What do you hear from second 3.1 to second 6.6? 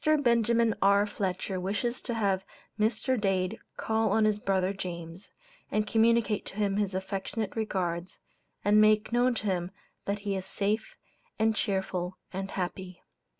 Dade call on his brother James, and communicate to